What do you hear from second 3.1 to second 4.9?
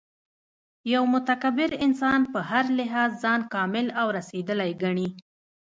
ځان کامل او رسېدلی